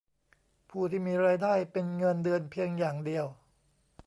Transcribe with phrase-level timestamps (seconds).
[0.69, 3.25] ผู้ที่มีรายได้เป็นเงินเดือนเพียงอย่างเดียว